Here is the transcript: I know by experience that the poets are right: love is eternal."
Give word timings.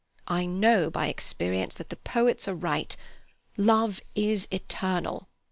I 0.27 0.47
know 0.47 0.89
by 0.89 1.09
experience 1.09 1.75
that 1.75 1.89
the 1.89 1.95
poets 1.95 2.47
are 2.47 2.55
right: 2.55 2.97
love 3.55 4.01
is 4.15 4.47
eternal." 4.49 5.29